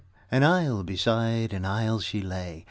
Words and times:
An 0.31 0.43
isle 0.43 0.81
beside 0.81 1.53
an 1.53 1.63
isle 1.63 1.99
she 1.99 2.21
lay. 2.23 2.59